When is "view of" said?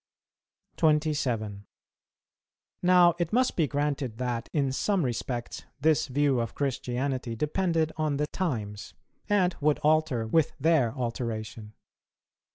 6.07-6.55